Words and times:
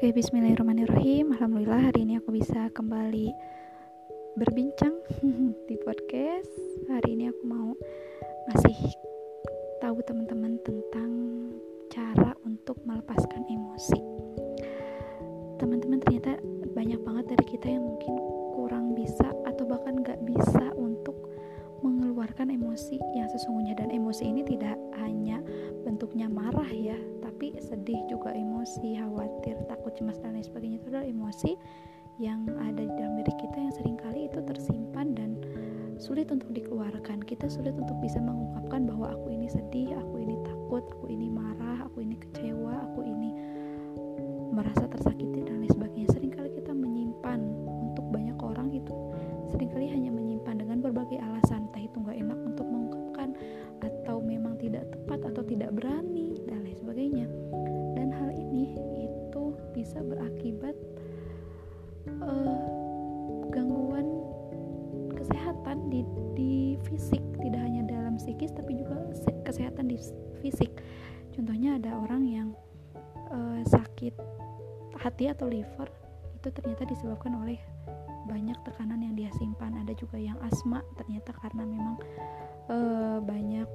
Oke, 0.00 0.16
bismillahirrahmanirrahim. 0.16 1.36
Alhamdulillah 1.36 1.92
hari 1.92 2.08
ini 2.08 2.16
aku 2.16 2.32
bisa 2.32 2.72
kembali 2.72 3.36
berbincang 4.32 4.96
di 5.68 5.76
podcast. 5.84 6.48
Hari 6.88 7.20
ini 7.20 7.28
aku 7.28 7.44
mau 7.44 7.76
ngasih 8.48 8.96
tahu 9.84 10.00
teman-teman 10.08 10.56
tentang 10.64 11.12
cara 11.92 12.32
untuk 12.48 12.80
melepaskan 12.88 13.44
emosi. 13.44 14.00
Teman-teman 15.60 16.00
ternyata 16.00 16.40
banyak 16.72 17.04
banget 17.04 17.36
dari 17.36 17.44
kita 17.52 17.68
yang 17.68 17.84
mungkin 17.84 18.16
kurang 18.56 18.96
bisa 18.96 19.28
atau 19.44 19.68
bahkan 19.68 20.00
gak 20.00 20.24
bisa 20.24 20.72
untuk 20.80 21.28
mengeluarkan 21.84 22.48
emosi 22.48 22.96
yang 23.20 23.28
sesungguhnya 23.36 23.76
dan 23.76 23.92
emosi 23.92 24.32
ini 24.32 24.48
tidak 24.48 24.80
hanya 24.96 25.44
bentuknya 25.84 26.24
marah 26.24 26.72
ya 26.72 26.96
tapi 27.40 27.56
sedih 27.56 27.96
juga 28.04 28.36
emosi 28.36 29.00
khawatir 29.00 29.56
takut 29.64 29.96
cemas 29.96 30.20
dan 30.20 30.36
lain 30.36 30.44
sebagainya. 30.44 30.76
Itu 30.76 30.92
adalah 30.92 31.08
emosi 31.08 31.56
yang 32.20 32.44
ada 32.68 32.84
di 32.84 32.92
dalam 33.00 33.16
diri 33.16 33.32
kita 33.32 33.56
yang 33.56 33.72
sering 33.80 33.96
kali 33.96 34.28
itu 34.28 34.44
tersimpan 34.44 35.16
dan 35.16 35.40
sulit 35.96 36.28
untuk 36.28 36.52
dikeluarkan. 36.52 37.24
Kita 37.24 37.48
sulit 37.48 37.72
untuk 37.80 37.96
bisa 38.04 38.20
mengungkapkan 38.20 38.84
bahwa 38.84 39.16
aku 39.16 39.32
ini 39.32 39.48
sedih 39.48 39.96
aku 39.96 40.20
ini 40.20 40.36
takut 40.44 40.84
aku 40.92 41.08
ini 41.08 41.32
marah 41.32 41.80
aku 41.88 42.04
ini 42.04 42.20
kecewa 42.20 42.76
aku 42.92 43.08
ini 43.08 43.32
merasa 44.52 44.84
tersakiti 44.92 45.40
dan 45.40 45.64
lain 45.64 45.72
sebagainya. 45.72 46.12
Seringkali 46.12 46.60
kita 46.60 46.76
menyimpan 46.76 47.40
untuk 47.64 48.04
banyak 48.12 48.36
orang 48.36 48.68
itu 48.68 48.92
sering 49.48 49.72
kali 49.72 49.88
hanya 49.88 50.12
menyimpan 50.12 50.60
dengan 50.60 50.84
berbagai 50.84 51.16
alasan 51.24 51.72
bisa 60.00 60.16
berakibat 60.16 60.76
uh, 62.24 62.56
gangguan 63.52 64.08
kesehatan 65.12 65.92
di, 65.92 66.00
di 66.32 66.54
fisik 66.88 67.20
tidak 67.36 67.60
hanya 67.60 67.84
dalam 67.84 68.16
psikis 68.16 68.48
tapi 68.56 68.80
juga 68.80 68.96
kesehatan 69.44 69.92
di 69.92 70.00
fisik. 70.40 70.72
Contohnya 71.36 71.76
ada 71.76 72.00
orang 72.00 72.24
yang 72.24 72.48
uh, 73.28 73.60
sakit 73.68 74.16
hati 74.96 75.28
atau 75.28 75.52
liver 75.52 75.92
itu 76.40 76.48
ternyata 76.48 76.88
disebabkan 76.88 77.36
oleh 77.36 77.60
banyak 78.24 78.56
tekanan 78.64 79.04
yang 79.04 79.12
dia 79.12 79.28
simpan. 79.36 79.76
Ada 79.84 79.92
juga 80.00 80.16
yang 80.16 80.40
asma 80.40 80.80
ternyata 80.96 81.36
karena 81.44 81.68
memang 81.68 82.00
uh, 82.72 83.20
banyak 83.20 83.68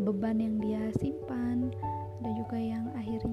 beban 0.00 0.40
yang 0.40 0.56
dia 0.56 0.88
simpan. 0.96 1.68
Ada 2.24 2.30
juga 2.32 2.56
yang 2.56 2.86
akhirnya 2.96 3.31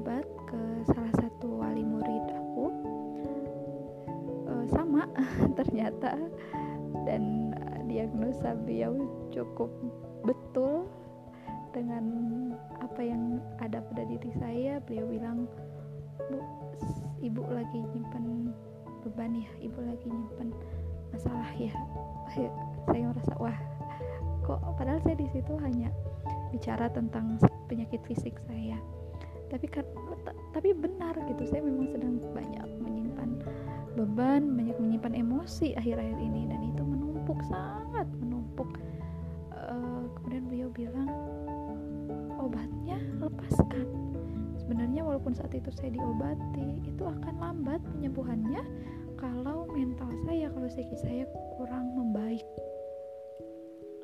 berobat 0.00 0.24
ke 0.48 0.60
salah 0.88 1.12
satu 1.20 1.60
wali 1.60 1.84
murid 1.84 2.24
aku. 2.32 2.72
Uh, 4.48 4.64
sama 4.72 5.04
ternyata. 5.60 6.16
Dan 7.04 7.52
diagnosa 7.84 8.56
beliau 8.64 8.96
cukup 9.28 9.68
betul 10.24 10.88
dengan 11.76 12.04
apa 12.80 13.04
yang 13.04 13.44
ada 13.60 13.84
pada 13.92 14.08
diri 14.08 14.32
saya. 14.40 14.80
Beliau 14.88 15.04
bilang 15.04 15.44
bu 16.32 16.40
ibu 17.20 17.44
lagi 17.52 17.84
nyimpen 17.92 18.56
beban 19.04 19.36
ya 19.36 19.52
ibu 19.60 19.84
lagi 19.84 20.08
nyimpen 20.08 20.48
masalah 21.12 21.52
ya. 21.60 21.76
Saya 22.88 23.04
merasa 23.04 23.36
wah 23.36 23.58
kok 24.48 24.64
padahal 24.80 24.96
saya 25.04 25.20
di 25.20 25.28
situ 25.28 25.52
hanya 25.60 25.92
bicara 26.48 26.88
tentang 26.88 27.36
penyakit 27.68 28.00
fisik 28.08 28.40
saya 28.48 28.80
tapi 29.50 29.66
tapi 30.54 30.68
benar 30.72 31.14
gitu. 31.26 31.42
Saya 31.50 31.66
memang 31.66 31.90
sedang 31.90 32.22
banyak 32.32 32.66
menyimpan 32.80 33.30
beban 33.98 34.54
banyak 34.54 34.78
menyimpan 34.78 35.14
emosi 35.18 35.74
akhir-akhir 35.74 36.18
ini. 36.22 36.46
Dan 36.46 36.60
itu 36.70 36.82
menumpuk 36.86 37.42
sangat 37.50 38.06
menumpuk. 38.22 38.70
Uh, 39.50 40.06
kemudian 40.16 40.44
beliau 40.46 40.68
bilang 40.70 41.10
obatnya 42.38 42.96
lepaskan. 43.18 43.86
Sebenarnya 44.56 45.02
walaupun 45.02 45.34
saat 45.34 45.50
itu 45.50 45.68
saya 45.74 45.90
diobati 45.90 46.86
itu 46.86 47.02
akan 47.02 47.34
lambat 47.42 47.82
penyembuhannya 47.98 48.62
kalau 49.18 49.66
mental 49.68 50.08
saya 50.24 50.48
kalau 50.48 50.70
psikis 50.70 51.02
saya 51.02 51.26
kurang 51.58 51.92
membaik. 51.92 52.46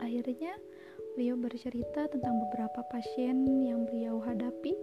Akhirnya 0.03 0.53
beliau 1.17 1.41
bercerita 1.41 2.05
tentang 2.13 2.37
beberapa 2.47 2.85
pasien 2.93 3.65
yang 3.65 3.89
beliau 3.89 4.21
hadapi 4.21 4.77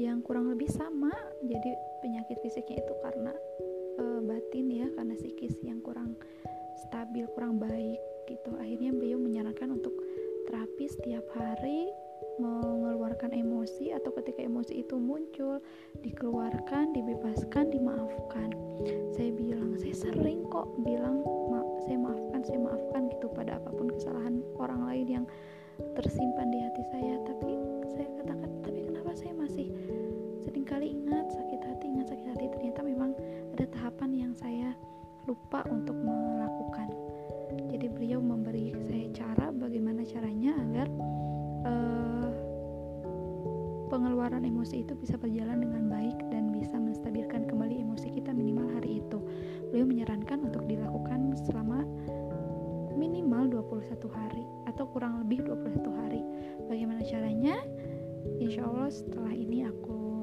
yang 0.00 0.20
kurang 0.22 0.50
lebih 0.50 0.70
sama. 0.70 1.12
Jadi 1.44 1.70
penyakit 2.02 2.38
fisiknya 2.42 2.82
itu 2.82 2.94
karena 3.02 3.32
e, 4.00 4.04
batin 4.26 4.66
ya 4.70 4.86
karena 4.94 5.14
psikis 5.14 5.54
yang 5.62 5.78
kurang 5.84 6.18
stabil 6.88 7.26
kurang 7.34 7.62
baik 7.62 8.00
gitu. 8.26 8.50
Akhirnya 8.58 8.90
beliau 8.94 9.18
menyarankan 9.20 9.78
untuk 9.78 9.94
terapi 10.50 10.86
setiap 10.90 11.24
hari 11.34 11.88
mengeluarkan 12.42 13.30
emosi 13.30 13.94
atau 13.94 14.10
ketika 14.18 14.42
emosi 14.42 14.82
itu 14.82 14.98
muncul 14.98 15.62
dikeluarkan 16.02 16.90
dibebaskan 16.90 17.70
dimaafkan. 17.70 18.50
Saya 19.14 19.30
bilang 19.30 19.78
saya 19.78 19.94
sering 19.94 20.42
kok 20.50 20.66
bilang 20.82 21.22
ma 21.46 21.62
saya 21.86 21.98
maafkan 22.00 22.40
saya 22.42 22.58
maafkan 22.58 23.02
gitu 23.14 23.30
pada 23.30 23.62
apa 23.62 23.70
pun 23.70 23.86
kesalahan 23.94 24.13
ingat 31.14 31.30
sakit 31.30 31.60
hati 31.62 31.84
ingat 31.86 32.10
sakit 32.10 32.26
hati 32.34 32.44
ternyata 32.58 32.80
memang 32.82 33.14
ada 33.54 33.64
tahapan 33.70 34.10
yang 34.18 34.32
saya 34.34 34.74
lupa 35.30 35.62
untuk 35.70 35.94
melakukan 35.94 36.90
jadi 37.70 37.86
beliau 37.86 38.18
memberi 38.18 38.74
saya 38.90 39.06
cara 39.14 39.54
bagaimana 39.54 40.02
caranya 40.02 40.58
agar 40.58 40.86
uh, 41.70 42.30
pengeluaran 43.94 44.42
emosi 44.42 44.82
itu 44.82 44.98
bisa 44.98 45.14
berjalan 45.14 45.62
dengan 45.62 45.86
baik 45.86 46.18
dan 46.34 46.50
bisa 46.50 46.74
menstabilkan 46.74 47.46
kembali 47.46 47.78
emosi 47.78 48.10
kita 48.10 48.34
minimal 48.34 48.66
hari 48.74 48.98
itu. 48.98 49.22
Beliau 49.70 49.86
menyarankan 49.86 50.50
untuk 50.50 50.66
dilakukan 50.66 51.38
selama 51.46 51.86
minimal 52.98 53.62
21 53.62 54.02
hari 54.10 54.42
atau 54.66 54.90
kurang 54.90 55.22
lebih 55.22 55.46
21 55.46 55.78
hari. 55.94 56.22
Bagaimana 56.66 57.06
caranya? 57.06 57.54
Insya 58.42 58.66
Allah 58.66 58.90
setelah 58.90 59.30
ini 59.30 59.62
aku 59.62 60.13